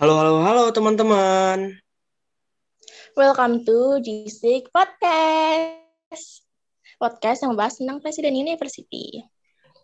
Halo, 0.00 0.16
halo, 0.16 0.40
halo 0.40 0.64
teman-teman. 0.72 1.76
Welcome 3.12 3.68
to 3.68 4.00
G6 4.00 4.72
Podcast. 4.72 6.48
Podcast 6.96 7.44
yang 7.44 7.52
membahas 7.52 7.76
tentang 7.76 8.00
Presiden 8.00 8.32
University. 8.32 9.20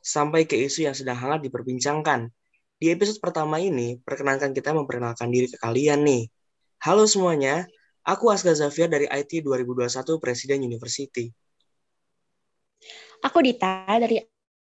Sampai 0.01 0.49
ke 0.49 0.57
isu 0.57 0.89
yang 0.89 0.97
sedang 0.97 1.21
hangat 1.21 1.45
diperbincangkan. 1.45 2.33
Di 2.81 2.97
episode 2.97 3.21
pertama 3.21 3.61
ini, 3.61 4.01
perkenankan 4.01 4.57
kita 4.57 4.73
memperkenalkan 4.73 5.29
diri 5.29 5.53
ke 5.53 5.61
kalian 5.61 6.01
nih. 6.09 6.33
Halo 6.81 7.05
semuanya, 7.05 7.69
aku 8.01 8.33
Asga 8.33 8.57
Zafir 8.57 8.89
dari 8.89 9.05
IT 9.13 9.45
2021 9.45 10.17
Presiden 10.17 10.65
University. 10.65 11.29
Aku 13.21 13.45
Dita 13.45 13.85
dari 14.01 14.17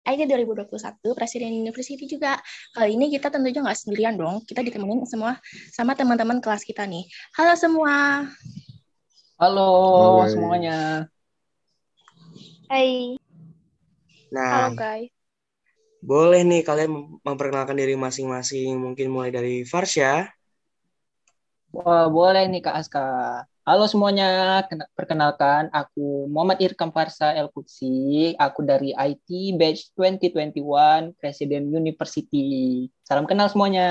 IT 0.02 0.26
2021 0.26 1.14
Presiden 1.14 1.54
University 1.54 2.04
juga. 2.10 2.34
Kali 2.74 2.98
ini 2.98 3.06
kita 3.14 3.30
tentunya 3.30 3.62
nggak 3.62 3.78
sendirian 3.78 4.18
dong. 4.18 4.42
Kita 4.42 4.58
ditemenin 4.58 5.06
semua 5.06 5.38
sama 5.70 5.94
teman-teman 5.94 6.42
kelas 6.42 6.66
kita 6.66 6.82
nih. 6.90 7.06
Halo 7.38 7.54
semua. 7.54 8.26
Halo 9.38 9.70
guys. 10.22 10.34
semuanya. 10.34 10.78
Hai. 12.66 13.14
Nah, 14.34 14.70
Halo 14.70 14.74
guys. 14.74 15.10
boleh 16.02 16.42
nih 16.42 16.66
kalian 16.66 16.90
memperkenalkan 17.22 17.78
diri 17.78 17.94
masing-masing. 17.94 18.74
Mungkin 18.82 19.06
mulai 19.06 19.30
dari 19.30 19.62
Farsha. 19.62 20.26
Wah, 21.72 22.10
boleh 22.10 22.42
nih 22.50 22.60
Kak 22.60 22.74
Aska. 22.74 23.06
Halo 23.62 23.86
semuanya, 23.86 24.58
Kena- 24.66 24.90
perkenalkan 24.98 25.70
aku 25.70 26.26
Muhammad 26.26 26.58
Irkam 26.58 26.90
Farsa 26.90 27.30
El 27.30 27.46
Kutsi. 27.46 28.34
Aku 28.34 28.66
dari 28.66 28.90
IT 28.90 29.54
Batch 29.54 29.94
2021 29.94 31.14
Presiden 31.14 31.70
University. 31.70 32.90
Salam 33.06 33.22
kenal 33.22 33.46
semuanya. 33.54 33.86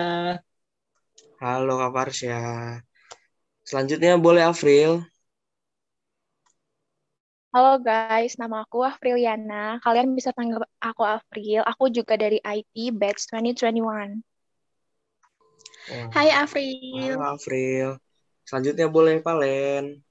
Halo 1.40 1.80
Kak 1.80 1.92
Farsha. 1.96 2.36
Selanjutnya 3.64 4.20
boleh 4.20 4.44
Afril. 4.44 5.08
Halo 7.56 7.80
guys, 7.80 8.36
nama 8.36 8.68
aku 8.68 8.84
Afriliana. 8.84 9.80
Kalian 9.80 10.12
bisa 10.12 10.36
panggil 10.36 10.60
aku 10.84 11.08
Afril. 11.08 11.64
Aku 11.64 11.88
juga 11.88 12.20
dari 12.20 12.44
IT 12.44 12.92
Batch 12.92 13.32
2021. 13.32 14.20
Wah, 15.88 16.08
Hai 16.12 16.28
Afril. 16.36 17.16
Halo 17.16 17.40
Afril. 17.40 18.11
Selanjutnya 18.48 18.88
boleh 18.92 19.22
Palen. 19.22 20.02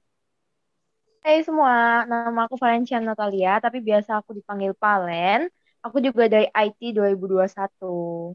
Hai 1.21 1.45
semua, 1.45 2.01
nama 2.09 2.49
aku 2.49 2.57
Valencia 2.57 2.97
Natalia, 2.97 3.61
tapi 3.61 3.77
biasa 3.77 4.17
aku 4.19 4.33
dipanggil 4.33 4.73
Palen. 4.73 5.45
Aku 5.85 6.01
juga 6.01 6.25
dari 6.25 6.49
IT 6.49 6.97
2021. 6.97 8.33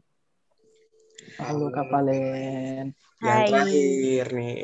Halo 1.39 1.67
Kak 1.75 1.87
Valen. 1.91 2.95
Yang 3.19 3.39
Hai. 3.43 3.47
terakhir 3.51 4.25
nih, 4.31 4.59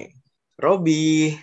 Robi. 0.55 1.35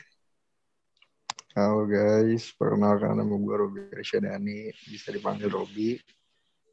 Halo 1.53 1.85
guys, 1.85 2.55
perkenalkan 2.57 3.19
nama 3.19 3.35
gue 3.37 3.57
Robi 3.61 3.81
Rsyadani, 3.93 4.73
bisa 4.89 5.13
dipanggil 5.13 5.53
Robi. 5.53 6.01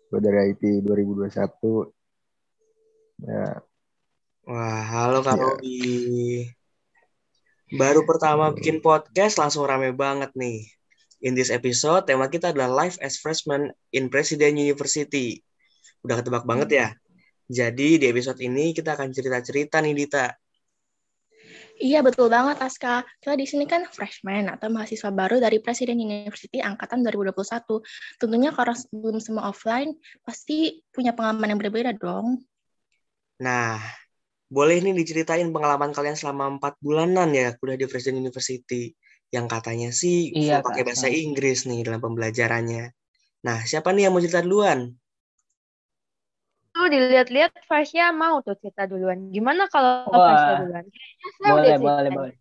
Gue 0.08 0.20
dari 0.24 0.56
IT 0.56 0.64
2021. 0.86 1.92
Ya, 3.28 3.60
Wah, 4.48 4.80
halo 4.88 5.20
Kak 5.26 5.36
Iya. 5.36 5.44
Robi. 5.44 5.78
Baru 7.68 8.08
pertama 8.08 8.56
bikin 8.56 8.80
podcast 8.80 9.36
langsung 9.36 9.68
rame 9.68 9.92
banget 9.92 10.32
nih. 10.40 10.64
In 11.20 11.36
this 11.36 11.52
episode, 11.52 12.08
tema 12.08 12.32
kita 12.32 12.56
adalah 12.56 12.72
Life 12.72 12.96
as 13.04 13.20
Freshman 13.20 13.76
in 13.92 14.08
President 14.08 14.56
University. 14.56 15.44
Udah 16.00 16.24
ketebak 16.24 16.48
banget 16.48 16.70
ya? 16.72 16.88
Jadi 17.52 18.00
di 18.00 18.06
episode 18.08 18.40
ini 18.40 18.72
kita 18.72 18.96
akan 18.96 19.12
cerita-cerita 19.12 19.84
nih 19.84 20.00
Dita. 20.00 20.32
Iya 21.76 22.08
betul 22.08 22.32
banget 22.32 22.56
Aska. 22.64 23.04
Kita 23.20 23.36
di 23.36 23.44
sini 23.44 23.68
kan 23.68 23.84
freshman 23.92 24.48
atau 24.48 24.72
mahasiswa 24.72 25.12
baru 25.12 25.44
dari 25.44 25.60
Presiden 25.60 26.00
University 26.00 26.64
angkatan 26.64 27.04
2021. 27.04 27.84
Tentunya 28.16 28.56
karena 28.56 28.80
belum 28.96 29.20
semua 29.20 29.52
offline, 29.52 29.92
pasti 30.24 30.80
punya 30.96 31.12
pengalaman 31.12 31.52
yang 31.52 31.60
berbeda 31.60 31.92
dong. 32.00 32.40
Nah, 33.44 33.78
boleh 34.48 34.80
nih 34.80 34.96
diceritain 34.96 35.48
pengalaman 35.52 35.92
kalian 35.92 36.16
selama 36.16 36.56
empat 36.56 36.80
bulanan 36.80 37.36
ya 37.36 37.56
kuliah 37.60 37.76
di 37.76 37.88
Presiden 37.88 38.24
University. 38.24 38.96
Yang 39.28 39.46
katanya 39.52 39.90
sih 39.92 40.32
Iya, 40.32 40.64
pakai 40.64 40.88
bahasa 40.88 41.12
Inggris 41.12 41.68
nih 41.68 41.84
dalam 41.84 42.00
pembelajarannya. 42.00 42.96
Nah, 43.44 43.60
siapa 43.68 43.92
nih 43.92 44.08
yang 44.08 44.16
mau 44.16 44.24
cerita 44.24 44.40
duluan? 44.40 44.96
Tuh 46.72 46.88
dilihat-lihat 46.88 47.68
Fasya 47.68 48.16
mau 48.16 48.40
tuh 48.40 48.56
cerita 48.56 48.88
duluan. 48.88 49.28
Gimana 49.28 49.68
kalau 49.68 50.08
Wah. 50.08 50.32
Fasya 50.32 50.54
duluan? 50.64 50.86
Kayaknya 50.88 51.52
Boleh, 51.52 51.76
boleh, 51.76 52.12
boleh. 52.16 52.36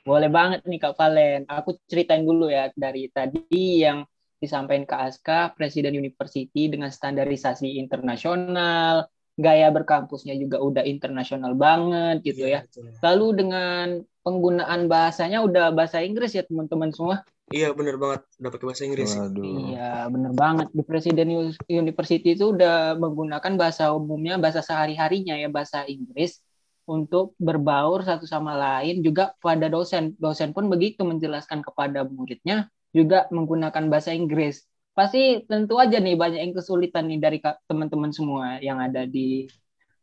Boleh 0.00 0.30
banget 0.32 0.60
nih 0.64 0.78
Kak 0.78 0.94
Valen. 0.94 1.44
Aku 1.50 1.76
ceritain 1.90 2.22
dulu 2.24 2.48
ya 2.48 2.70
dari 2.72 3.10
tadi 3.10 3.82
yang 3.82 4.06
disampaikan 4.40 4.88
Kak 4.88 5.02
Aska, 5.04 5.40
Presiden 5.52 5.92
University 5.92 6.72
dengan 6.72 6.88
standarisasi 6.88 7.76
internasional, 7.76 9.04
gaya 9.40 9.72
berkampusnya 9.72 10.36
juga 10.36 10.60
udah 10.60 10.84
internasional 10.84 11.56
banget 11.56 12.20
gitu 12.22 12.44
ya. 12.46 12.60
betul. 12.68 12.92
Lalu 13.00 13.26
dengan 13.40 13.86
penggunaan 14.20 14.86
bahasanya 14.86 15.40
udah 15.40 15.72
bahasa 15.72 16.04
Inggris 16.04 16.36
ya 16.36 16.44
teman-teman 16.44 16.92
semua. 16.92 17.24
Iya, 17.50 17.74
bener 17.74 17.98
banget. 17.98 18.22
Udah 18.38 18.50
pakai 18.54 18.66
bahasa 18.70 18.82
Inggris. 18.86 19.10
waduh. 19.10 19.42
Iya, 19.42 20.06
bener 20.06 20.32
banget. 20.38 20.68
Di 20.70 20.82
Presiden 20.86 21.26
Uni- 21.34 21.58
University 21.66 22.38
itu 22.38 22.54
udah 22.54 22.94
menggunakan 22.94 23.52
bahasa 23.58 23.90
umumnya, 23.90 24.38
bahasa 24.38 24.62
sehari-harinya 24.62 25.34
ya, 25.34 25.50
bahasa 25.50 25.82
Inggris 25.90 26.38
untuk 26.86 27.34
berbaur 27.42 28.06
satu 28.06 28.22
sama 28.22 28.54
lain 28.54 29.02
juga 29.02 29.34
pada 29.42 29.66
dosen. 29.66 30.14
Dosen 30.22 30.54
pun 30.54 30.70
begitu 30.70 31.02
menjelaskan 31.02 31.66
kepada 31.66 32.06
muridnya 32.06 32.70
juga 32.94 33.26
menggunakan 33.34 33.90
bahasa 33.90 34.14
Inggris. 34.14 34.69
Pasti 34.90 35.46
tentu 35.46 35.78
aja 35.78 35.96
nih 36.02 36.18
banyak 36.18 36.40
yang 36.42 36.54
kesulitan 36.54 37.06
nih 37.08 37.18
dari 37.22 37.38
teman-teman 37.70 38.10
semua 38.10 38.58
yang 38.58 38.82
ada 38.82 39.06
di 39.06 39.46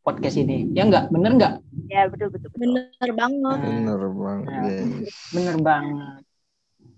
podcast 0.02 0.40
ini. 0.40 0.72
Ya 0.72 0.88
enggak? 0.88 1.12
Bener 1.12 1.32
enggak? 1.36 1.54
Ya 1.92 2.08
betul 2.08 2.32
betul 2.32 2.50
betul. 2.56 2.62
Bener 2.64 3.10
banget. 3.12 3.60
Bener 3.60 4.02
banget, 4.16 4.48
Nah. 4.48 5.04
Bener 5.36 5.56
banget. 5.60 6.24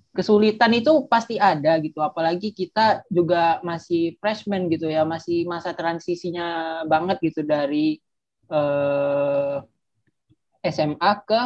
Kesulitan 0.10 0.74
itu 0.74 1.06
pasti 1.06 1.38
ada 1.38 1.78
gitu, 1.80 2.02
apalagi 2.02 2.50
kita 2.52 3.06
juga 3.14 3.62
masih 3.62 4.18
freshman 4.18 4.68
gitu 4.68 4.90
ya, 4.90 5.06
masih 5.06 5.46
masa 5.46 5.72
transisinya 5.74 6.82
banget 6.90 7.18
gitu 7.30 7.42
dari 7.46 8.02
eh, 8.50 9.58
SMA 10.66 11.12
ke 11.26 11.42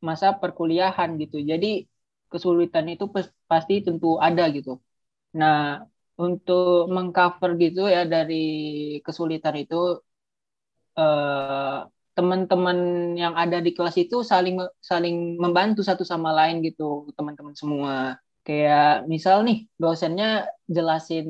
masa 0.00 0.32
perkuliahan 0.32 1.20
gitu. 1.20 1.40
Jadi 1.44 1.84
kesulitan 2.32 2.88
itu 2.88 3.08
pas- 3.12 3.32
pasti 3.44 3.84
tentu 3.84 4.16
ada 4.20 4.48
gitu. 4.52 4.80
Nah, 5.36 5.84
untuk 6.18 6.90
mengcover 6.94 7.50
gitu 7.62 7.80
ya 7.86 8.02
dari 8.08 8.34
kesulitan 9.04 9.54
itu 9.62 9.74
eh, 10.98 11.78
teman-teman 12.18 12.78
yang 13.14 13.34
ada 13.38 13.62
di 13.62 13.70
kelas 13.76 13.94
itu 13.94 14.26
saling 14.26 14.58
saling 14.82 15.38
membantu 15.38 15.86
satu 15.86 16.02
sama 16.02 16.34
lain 16.34 16.56
gitu 16.66 17.06
teman-teman 17.14 17.54
semua. 17.54 18.18
Kayak 18.42 19.06
misal 19.06 19.44
nih 19.46 19.68
dosennya 19.78 20.48
jelasin 20.66 21.26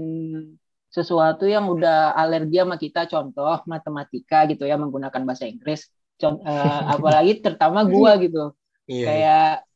sesuatu 0.88 1.44
yang 1.44 1.68
udah 1.68 2.16
alergi 2.16 2.56
sama 2.64 2.80
kita 2.80 3.04
contoh 3.12 3.60
matematika 3.68 4.48
gitu 4.48 4.64
ya 4.64 4.80
menggunakan 4.80 5.22
bahasa 5.28 5.44
Inggris. 5.44 5.92
Con- 6.16 6.40
eh, 6.40 6.80
apalagi 6.94 7.44
terutama 7.44 7.84
gua 7.84 8.16
gitu. 8.16 8.56
Iya. 8.88 9.04
kayak 9.04 9.67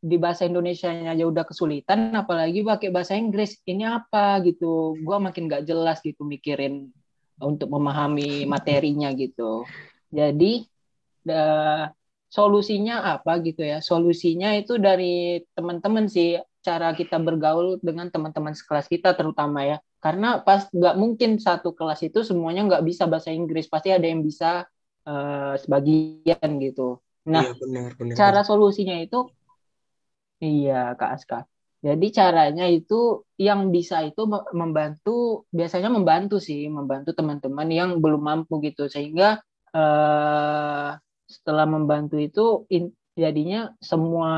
di 0.00 0.16
bahasa 0.16 0.48
Indonesia-nya 0.48 1.12
aja 1.14 1.24
udah 1.28 1.44
kesulitan 1.44 2.12
apalagi 2.16 2.64
pakai 2.64 2.88
bahasa 2.94 3.14
Inggris 3.20 3.60
ini 3.68 3.84
apa 3.84 4.40
gitu. 4.46 4.96
Gua 5.04 5.16
makin 5.20 5.48
gak 5.52 5.64
jelas 5.68 6.00
gitu 6.00 6.24
mikirin 6.24 6.88
untuk 7.40 7.68
memahami 7.72 8.44
materinya 8.48 9.12
gitu. 9.16 9.68
Jadi 10.12 10.64
da- 11.26 11.90
solusinya 12.30 12.94
apa 13.18 13.42
gitu 13.46 13.62
ya? 13.66 13.78
Solusinya 13.82 14.54
itu 14.58 14.78
dari 14.78 15.40
teman-teman 15.56 16.06
sih 16.06 16.38
cara 16.62 16.92
kita 16.94 17.16
bergaul 17.18 17.80
dengan 17.82 18.08
teman-teman 18.12 18.54
sekelas 18.56 18.86
kita 18.92 19.16
terutama 19.18 19.64
ya. 19.66 19.76
Karena 20.00 20.40
pas 20.40 20.68
nggak 20.72 20.94
mungkin 20.96 21.36
satu 21.40 21.76
kelas 21.76 22.00
itu 22.06 22.24
semuanya 22.24 22.64
nggak 22.68 22.84
bisa 22.88 23.04
bahasa 23.10 23.30
Inggris 23.34 23.66
pasti 23.68 23.90
ada 23.92 24.06
yang 24.08 24.22
bisa 24.24 24.64
eh, 25.08 25.54
sebagian 25.62 26.50
gitu. 26.64 27.00
Nah 27.28 27.44
Iya, 27.44 27.52
benar, 27.60 27.90
benar. 27.98 28.16
cara 28.16 28.40
solusinya 28.46 28.96
itu 29.00 29.28
iya 30.44 30.72
Kak 30.98 31.10
Aska. 31.16 31.36
Jadi 31.86 32.06
caranya 32.18 32.64
itu 32.76 32.94
yang 33.46 33.60
bisa 33.74 33.96
itu 34.08 34.20
me- 34.32 34.44
membantu 34.60 35.10
biasanya 35.58 35.88
membantu 35.96 36.34
sih, 36.48 36.60
membantu 36.76 37.10
teman-teman 37.18 37.68
yang 37.78 37.90
belum 38.02 38.20
mampu 38.28 38.52
gitu 38.66 38.82
sehingga 38.94 39.24
eh 39.76 40.88
setelah 41.34 41.64
membantu 41.74 42.14
itu 42.26 42.40
in- 42.74 42.92
jadinya 43.22 43.58
semua 43.90 44.30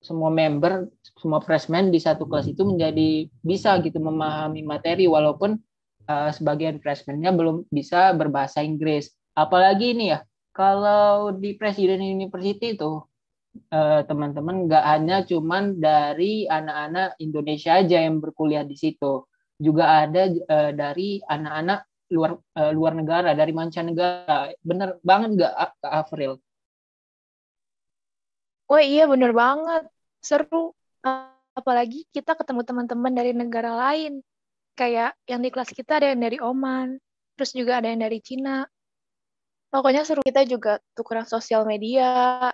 semua 0.00 0.30
member, 0.32 0.88
semua 1.20 1.40
freshman 1.44 1.92
di 1.94 2.00
satu 2.00 2.24
kelas 2.30 2.48
itu 2.52 2.62
menjadi 2.64 3.28
bisa 3.44 3.76
gitu 3.84 3.98
memahami 4.00 4.60
materi 4.64 5.04
walaupun 5.08 5.60
eh, 6.08 6.30
sebagian 6.36 6.76
freshman-nya 6.82 7.30
belum 7.36 7.68
bisa 7.72 8.12
berbahasa 8.16 8.60
Inggris. 8.64 9.12
Apalagi 9.36 9.96
ini 9.96 10.12
ya 10.16 10.20
Kalau 10.50 11.30
di 11.32 11.54
Presiden 11.56 12.02
University 12.02 12.74
itu 12.76 12.90
teman-teman 14.06 14.66
nggak 14.66 14.84
hanya 14.86 15.22
cuman 15.26 15.78
dari 15.78 16.46
anak-anak 16.46 17.18
Indonesia 17.18 17.82
aja 17.82 18.02
yang 18.02 18.22
berkuliah 18.22 18.62
di 18.62 18.78
situ, 18.78 19.26
juga 19.60 20.08
ada 20.08 20.32
eh, 20.32 20.72
dari 20.72 21.20
anak-anak 21.20 21.80
luar 22.10 22.32
eh, 22.56 22.72
luar 22.72 22.92
negara, 22.96 23.36
dari 23.36 23.52
mancanegara. 23.52 24.50
Bener 24.64 24.96
banget 25.04 25.36
nggak 25.36 25.52
Kak 25.84 25.92
April? 25.92 26.40
Wah 28.66 28.82
iya 28.82 29.04
bener 29.04 29.36
banget. 29.36 29.84
Seru. 30.24 30.72
Apalagi 31.50 32.06
kita 32.14 32.38
ketemu 32.38 32.62
teman-teman 32.64 33.12
dari 33.12 33.36
negara 33.36 33.76
lain. 33.76 34.24
Kayak 34.78 35.12
yang 35.28 35.44
di 35.44 35.50
kelas 35.52 35.74
kita 35.76 36.00
ada 36.00 36.14
yang 36.16 36.22
dari 36.24 36.38
Oman. 36.40 36.96
Terus 37.36 37.52
juga 37.52 37.82
ada 37.82 37.90
yang 37.90 38.00
dari 38.00 38.22
Cina. 38.24 38.64
Pokoknya 39.70 40.02
seru 40.02 40.22
kita 40.24 40.42
juga 40.48 40.82
tukeran 40.98 41.26
sosial 41.26 41.62
media. 41.62 42.50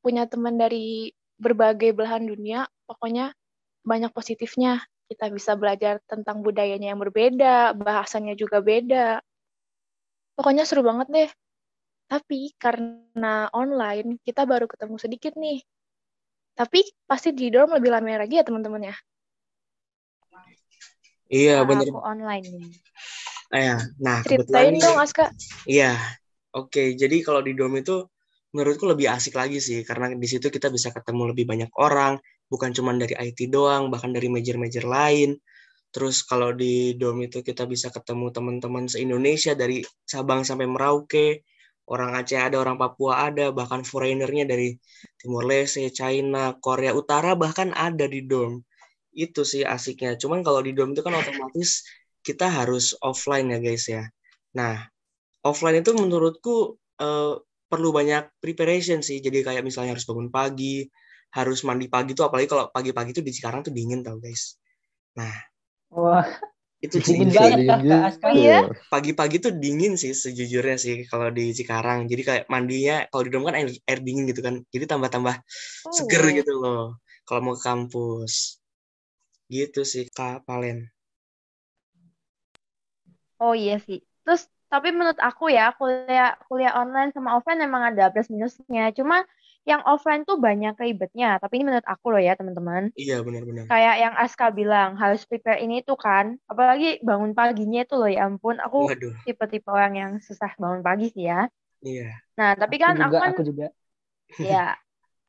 Punya 0.00 0.24
teman 0.28 0.56
dari 0.56 1.12
berbagai 1.40 1.92
belahan 1.96 2.24
dunia. 2.24 2.68
Pokoknya 2.88 3.32
banyak 3.84 4.12
positifnya. 4.12 4.80
Kita 5.10 5.26
bisa 5.32 5.58
belajar 5.58 5.98
tentang 6.06 6.40
budayanya 6.46 6.94
yang 6.94 7.00
berbeda. 7.02 7.74
Bahasanya 7.74 8.34
juga 8.38 8.62
beda. 8.62 9.20
Pokoknya 10.36 10.64
seru 10.64 10.82
banget 10.86 11.08
deh. 11.12 11.30
Tapi 12.10 12.50
karena 12.58 13.46
online, 13.54 14.18
kita 14.26 14.42
baru 14.42 14.66
ketemu 14.66 14.96
sedikit 14.98 15.32
nih. 15.38 15.62
Tapi 16.58 16.82
pasti 17.06 17.30
di 17.30 17.48
dorm 17.48 17.72
lebih 17.78 17.90
lama 17.94 18.20
lagi 18.20 18.36
ya 18.36 18.44
teman-teman 18.44 18.90
ya. 18.90 18.96
Iya, 21.30 21.62
Nah, 21.62 21.68
bener. 21.70 21.86
aku 21.86 21.98
online 22.02 22.44
nih. 22.50 22.66
Eh, 23.54 23.78
nah, 24.02 24.18
Ceritain 24.26 24.74
kebetulan 24.74 24.74
dong, 24.82 24.98
Aska. 24.98 25.26
iya. 25.66 25.92
Oke, 26.50 26.98
jadi 26.98 27.16
kalau 27.22 27.46
di 27.46 27.54
dorm 27.54 27.78
itu 27.78 28.02
menurutku 28.50 28.84
lebih 28.86 29.10
asik 29.10 29.38
lagi 29.38 29.62
sih, 29.62 29.86
karena 29.86 30.10
di 30.14 30.28
situ 30.28 30.50
kita 30.50 30.68
bisa 30.70 30.90
ketemu 30.90 31.30
lebih 31.34 31.46
banyak 31.46 31.70
orang, 31.78 32.18
bukan 32.50 32.70
cuma 32.74 32.90
dari 32.98 33.14
IT 33.14 33.50
doang, 33.50 33.88
bahkan 33.88 34.10
dari 34.10 34.26
major-major 34.26 34.84
lain. 34.86 35.38
Terus 35.90 36.22
kalau 36.22 36.54
di 36.54 36.94
dorm 36.94 37.18
itu 37.26 37.42
kita 37.42 37.66
bisa 37.66 37.90
ketemu 37.90 38.30
teman-teman 38.30 38.86
se-Indonesia 38.86 39.58
dari 39.58 39.82
Sabang 40.06 40.46
sampai 40.46 40.66
Merauke, 40.70 41.42
orang 41.90 42.14
Aceh 42.14 42.38
ada, 42.38 42.62
orang 42.62 42.78
Papua 42.78 43.26
ada, 43.30 43.50
bahkan 43.50 43.82
foreignernya 43.82 44.46
dari 44.46 44.78
Timur 45.18 45.42
Leste, 45.42 45.90
China, 45.90 46.54
Korea 46.62 46.94
Utara 46.94 47.34
bahkan 47.34 47.74
ada 47.74 48.06
di 48.06 48.22
dorm. 48.22 48.62
Itu 49.10 49.42
sih 49.42 49.66
asiknya. 49.66 50.14
Cuman 50.14 50.46
kalau 50.46 50.62
di 50.62 50.70
dorm 50.70 50.94
itu 50.94 51.02
kan 51.02 51.18
otomatis 51.18 51.82
kita 52.22 52.46
harus 52.46 52.94
offline 53.02 53.50
ya 53.50 53.58
guys 53.58 53.84
ya. 53.90 54.06
Nah, 54.54 54.78
offline 55.42 55.82
itu 55.82 55.90
menurutku 55.90 56.78
eh, 57.02 57.34
perlu 57.70 57.88
banyak 57.98 58.22
preparation 58.42 58.98
sih. 59.08 59.18
Jadi 59.26 59.38
kayak 59.46 59.62
misalnya 59.68 59.90
harus 59.96 60.06
bangun 60.10 60.28
pagi, 60.38 60.84
harus 61.38 61.58
mandi 61.68 61.86
pagi 61.94 62.12
tuh 62.18 62.24
apalagi 62.28 62.48
kalau 62.52 62.64
pagi-pagi 62.76 63.10
tuh 63.16 63.24
di 63.26 63.32
Cikarang 63.36 63.60
tuh 63.66 63.72
dingin 63.78 64.00
tau 64.06 64.16
guys. 64.24 64.42
Nah, 65.18 65.34
Wah, 65.90 66.26
itu 66.86 66.96
sih 67.08 67.16
dingin 67.16 67.30
banget 67.38 67.58
dingin 67.58 67.68
Kak, 67.68 67.80
Kak 67.90 68.00
Aska. 68.08 68.28
gitu 68.34 68.38
Iya? 68.40 68.56
ya. 68.56 68.60
pagi-pagi 68.92 69.36
tuh 69.44 69.52
dingin 69.62 69.92
sih 70.02 70.12
sejujurnya 70.22 70.76
sih 70.84 70.96
kalau 71.10 71.28
di 71.38 71.44
Cikarang. 71.58 72.00
Jadi 72.10 72.22
kayak 72.28 72.44
mandinya 72.52 72.94
kalau 73.10 73.22
di 73.26 73.30
dorm 73.32 73.44
kan 73.48 73.56
air, 73.60 73.68
air 73.90 74.00
dingin 74.06 74.24
gitu 74.30 74.40
kan. 74.46 74.54
Jadi 74.74 74.84
tambah-tambah 74.92 75.34
seger 75.96 76.22
Oh. 76.26 76.32
gitu 76.38 76.52
loh 76.62 76.82
kalau 77.26 77.40
mau 77.44 77.54
ke 77.58 77.62
kampus. 77.68 78.34
Gitu 79.54 79.80
sih 79.92 80.04
Kak 80.16 80.36
Palen. 80.46 80.78
Oh 83.44 83.54
iya 83.62 83.74
sih. 83.86 83.98
Terus 84.24 84.42
tapi 84.72 84.88
menurut 84.94 85.18
aku 85.18 85.50
ya 85.50 85.74
kuliah 85.76 86.38
kuliah 86.48 86.72
online 86.78 87.10
sama 87.10 87.36
offline 87.36 87.60
memang 87.60 87.82
ada 87.90 88.08
plus 88.12 88.30
minusnya. 88.32 88.94
Cuma 88.94 89.26
yang 89.68 89.82
offline 89.84 90.22
tuh 90.24 90.38
banyak 90.40 90.74
ribetnya. 90.80 91.36
Tapi 91.42 91.60
ini 91.60 91.64
menurut 91.68 91.86
aku 91.86 92.06
loh 92.14 92.22
ya 92.22 92.32
teman-teman. 92.38 92.94
Iya 92.96 93.20
benar-benar. 93.26 93.66
Kayak 93.70 93.96
yang 94.02 94.14
Aska 94.16 94.46
bilang 94.54 94.96
harus 95.02 95.22
prepare 95.28 95.60
ini 95.62 95.82
tuh 95.84 95.98
kan. 95.98 96.38
Apalagi 96.50 97.02
bangun 97.04 97.32
paginya 97.38 97.84
itu 97.84 97.94
loh 98.00 98.10
ya 98.10 98.26
ampun. 98.30 98.56
Aku 98.62 98.88
Waduh, 98.88 99.14
tipe-tipe 99.26 99.68
orang 99.68 99.92
yang 100.00 100.10
susah 100.22 100.50
bangun 100.56 100.80
pagi 100.86 101.06
sih 101.14 101.26
ya. 101.28 101.50
iya. 101.84 102.08
Nah 102.38 102.50
tapi 102.58 102.76
Aku 102.76 102.84
kan 102.84 102.94
aku 102.98 103.14
juga, 103.14 103.18
kan 103.20 103.32
aku 103.34 103.42
juga. 103.50 103.66
ya. 104.40 104.64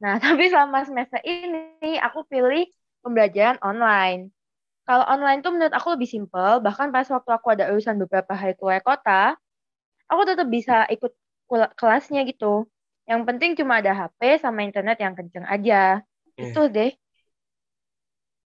Nah 0.04 0.16
tapi 0.24 0.44
selama 0.50 0.80
semester 0.88 1.22
ini 1.26 1.98
aku 2.02 2.26
pilih 2.26 2.66
pembelajaran 3.04 3.58
online. 3.62 4.32
Kalau 4.88 5.06
online 5.08 5.40
tuh 5.46 5.52
menurut 5.56 5.74
aku 5.74 5.96
lebih 5.96 6.10
simpel. 6.10 6.60
Bahkan 6.66 6.88
pas 6.96 7.08
waktu 7.08 7.32
aku 7.32 7.48
ada 7.56 7.72
urusan 7.72 7.96
beberapa 8.02 8.34
hari 8.36 8.54
keluar 8.60 8.82
kota, 8.84 9.38
aku 10.12 10.22
tetap 10.30 10.48
bisa 10.52 10.86
ikut 10.92 11.12
kelasnya 11.80 12.24
gitu. 12.30 12.68
Yang 13.10 13.22
penting 13.28 13.52
cuma 13.60 13.82
ada 13.84 13.92
HP 13.96 14.40
sama 14.42 14.64
internet 14.66 14.98
yang 15.04 15.14
kenceng 15.18 15.46
aja. 15.48 16.02
Iya. 16.38 16.48
Itu 16.52 16.62
deh. 16.72 16.92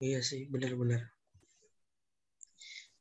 Iya 0.07 0.21
sih, 0.29 0.43
benar-benar. 0.53 1.01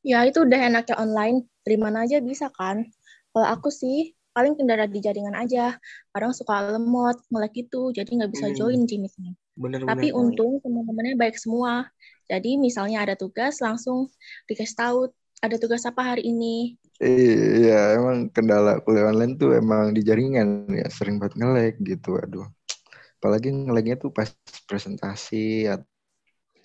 Ya 0.02 0.26
itu 0.26 0.42
udah 0.42 0.60
enaknya 0.68 0.94
online, 0.98 1.46
dari 1.62 1.76
mana 1.78 2.02
aja 2.06 2.18
bisa 2.18 2.50
kan. 2.50 2.82
Kalau 3.30 3.46
aku 3.54 3.68
sih 3.70 4.14
paling 4.34 4.58
kendala 4.58 4.84
di 4.90 4.98
jaringan 4.98 5.36
aja. 5.38 5.78
Kadang 6.10 6.32
suka 6.34 6.54
lemot, 6.74 7.16
nge-lag 7.30 7.52
gitu, 7.54 7.94
jadi 7.94 8.08
nggak 8.10 8.30
bisa 8.34 8.46
Hmm. 8.50 8.56
join 8.58 8.80
Teams-nya. 8.88 9.32
Benar-benar. 9.56 9.92
Tapi 9.94 10.06
untung 10.14 10.58
teman-temannya 10.62 11.14
baik 11.18 11.36
semua. 11.38 11.86
Jadi 12.30 12.58
misalnya 12.58 13.02
ada 13.06 13.14
tugas, 13.18 13.58
langsung 13.62 14.08
dikasih 14.50 14.76
tahu 14.78 14.98
ada 15.42 15.56
tugas 15.58 15.82
apa 15.88 16.14
hari 16.14 16.28
ini. 16.30 16.78
Iya, 17.02 17.98
emang 17.98 18.30
kendala 18.30 18.78
kuliah 18.86 19.10
online 19.10 19.34
tuh 19.34 19.58
emang 19.58 19.90
di 19.90 20.06
jaringan 20.06 20.70
ya 20.70 20.86
sering 20.86 21.18
banget 21.18 21.34
nge-lag 21.42 21.74
gitu. 21.82 22.14
Aduh. 22.20 22.46
Apalagi 23.18 23.50
nge-lagnya 23.50 23.96
tuh 23.98 24.10
pas 24.14 24.30
presentasi 24.66 25.66
atau 25.70 25.86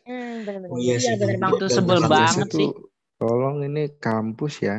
Hmm. 0.07 0.47
Oh 0.71 0.79
iya 0.79 0.95
Iya, 0.95 1.19
sih. 1.19 1.19
bener 1.19 1.35
dulu 1.35 1.43
banget. 1.43 1.57
Itu 1.59 1.65
dan 1.67 1.75
sebel 1.75 1.99
kampus 1.99 2.15
banget 2.15 2.47
itu- 2.47 2.59
sih. 2.63 2.69
tolong 3.19 3.57
ini 3.67 3.83
kampus 3.99 4.53
ya. 4.63 4.77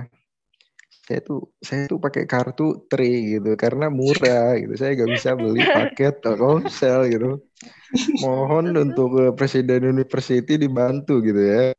Saya 1.09 1.25
tuh 1.25 1.41
saya 1.65 1.89
tuh 1.89 1.97
pakai 1.97 2.29
kartu 2.29 2.85
Tri 2.85 3.41
gitu 3.41 3.57
karena 3.57 3.89
murah 3.89 4.61
gitu. 4.61 4.77
Saya 4.77 4.93
nggak 4.93 5.11
bisa 5.17 5.33
beli 5.33 5.65
paket 5.97 6.21
Telkomsel 6.21 7.09
gitu. 7.09 7.41
Mohon 8.21 8.77
untuk 8.77 9.17
eh, 9.17 9.33
Presiden 9.33 9.89
University 9.89 10.61
dibantu 10.61 11.25
gitu 11.25 11.41
ya. 11.41 11.73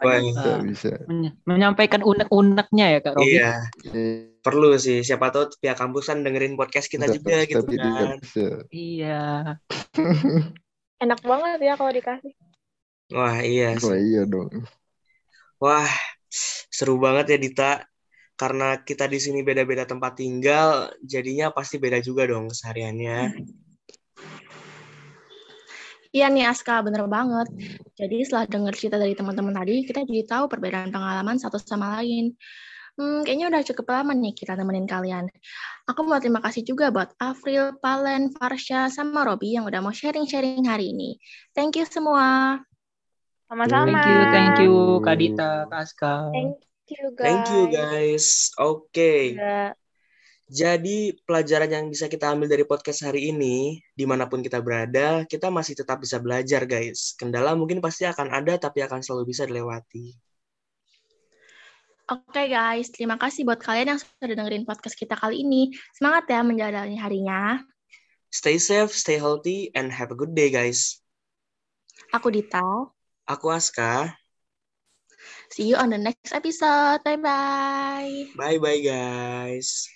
Wah, 0.00 0.20
Bisa 0.20 0.60
bisa. 0.64 0.92
meny- 1.08 1.36
menyampaikan 1.48 2.00
unek-uneknya 2.04 2.96
ya 2.96 2.98
Kak 3.04 3.16
Robi. 3.16 3.28
iya, 3.32 3.52
perlu 4.44 4.76
sih. 4.76 5.00
Siapa 5.04 5.32
tahu 5.32 5.56
pihak 5.56 5.76
kampus 5.76 6.12
kan 6.12 6.20
dengerin 6.20 6.56
podcast 6.56 6.88
kita 6.88 7.08
Bisa, 7.08 7.16
juga 7.16 7.36
gitu 7.44 7.64
kan. 7.76 8.20
bisa. 8.20 8.48
Iya. 8.72 9.20
Enak 11.04 11.20
banget 11.24 11.60
ya 11.60 11.74
kalau 11.76 11.92
dikasih. 11.92 12.32
Wah, 13.12 13.40
iya 13.40 13.76
Wah 13.80 13.96
iya 14.00 14.22
dong. 14.24 14.48
Wah, 15.60 15.88
seru 16.72 16.96
banget 17.00 17.36
ya 17.36 17.38
Dita. 17.40 17.72
Karena 18.36 18.84
kita 18.84 19.08
di 19.08 19.16
sini 19.16 19.40
beda-beda 19.40 19.88
tempat 19.88 20.20
tinggal, 20.20 20.92
jadinya 21.00 21.48
pasti 21.48 21.80
beda 21.80 22.04
juga 22.04 22.28
dong 22.28 22.52
kesehariannya. 22.52 23.32
Iya 26.12 26.32
nih 26.32 26.44
Aska, 26.48 26.84
bener 26.84 27.04
banget. 27.08 27.48
Jadi 27.96 28.24
setelah 28.24 28.44
dengar 28.48 28.72
cerita 28.76 28.96
dari 28.96 29.16
teman-teman 29.16 29.56
tadi, 29.56 29.84
kita 29.84 30.04
jadi 30.04 30.24
tahu 30.24 30.44
perbedaan 30.48 30.92
pengalaman 30.92 31.36
satu 31.40 31.56
sama 31.60 32.00
lain. 32.00 32.36
Hmm, 32.96 33.20
kayaknya 33.28 33.52
udah 33.52 33.62
cukup 33.72 33.92
lama 33.92 34.16
nih 34.16 34.32
kita 34.32 34.56
nemenin 34.56 34.88
kalian. 34.88 35.28
Aku 35.84 36.08
mau 36.08 36.16
terima 36.16 36.40
kasih 36.40 36.64
juga 36.64 36.88
buat 36.88 37.12
Afril, 37.20 37.76
Palen, 37.84 38.32
Farsha, 38.32 38.88
sama 38.88 39.28
Robi 39.28 39.60
yang 39.60 39.68
udah 39.68 39.84
mau 39.84 39.92
sharing-sharing 39.92 40.64
hari 40.64 40.96
ini. 40.96 41.20
Thank 41.52 41.76
you 41.76 41.84
semua. 41.84 42.56
Sama-sama. 43.52 43.84
Thank 43.84 44.04
you, 44.08 44.18
thank 44.32 44.56
you 44.64 44.74
Kak 45.04 45.16
Dita, 45.20 45.68
Kak 45.68 45.80
Aska. 45.84 46.32
Thank 46.32 46.65
you 46.90 47.12
guys. 47.14 47.26
Thank 47.26 47.44
you 47.50 47.64
guys. 47.70 48.26
Oke. 48.58 49.34
Iya. 49.34 49.74
Jadi 50.46 51.10
pelajaran 51.26 51.66
yang 51.66 51.86
bisa 51.90 52.06
kita 52.06 52.30
ambil 52.30 52.46
dari 52.46 52.62
podcast 52.62 53.02
hari 53.02 53.34
ini, 53.34 53.82
di 53.98 54.06
mana 54.06 54.30
pun 54.30 54.46
kita 54.46 54.62
berada, 54.62 55.26
kita 55.26 55.50
masih 55.50 55.74
tetap 55.74 55.98
bisa 55.98 56.22
belajar 56.22 56.62
guys. 56.70 57.18
Kendala 57.18 57.58
mungkin 57.58 57.82
pasti 57.82 58.06
akan 58.06 58.30
ada, 58.30 58.54
tapi 58.54 58.78
akan 58.86 59.02
selalu 59.02 59.34
bisa 59.34 59.42
dilewati. 59.42 60.14
Oke 62.06 62.46
guys, 62.46 62.94
terima 62.94 63.18
kasih 63.18 63.42
buat 63.42 63.58
kalian 63.58 63.98
yang 63.98 63.98
sudah 63.98 64.38
dengerin 64.38 64.62
podcast 64.62 64.94
kita 64.94 65.18
kali 65.18 65.42
ini. 65.42 65.74
Semangat 65.90 66.30
ya 66.30 66.46
menjalani 66.46 66.94
harinya. 66.94 67.58
Stay 68.30 68.62
safe, 68.62 68.94
stay 68.94 69.18
healthy, 69.18 69.74
and 69.74 69.90
have 69.90 70.14
a 70.14 70.18
good 70.18 70.30
day 70.30 70.54
guys. 70.54 71.02
Aku 72.14 72.30
Dita. 72.30 72.62
Aku 73.26 73.50
Aska. 73.50 74.14
See 75.50 75.68
you 75.68 75.76
on 75.76 75.90
the 75.90 75.98
next 75.98 76.32
episode. 76.32 77.02
Bye-bye. 77.04 78.26
Bye-bye 78.36 78.80
guys. 78.80 79.88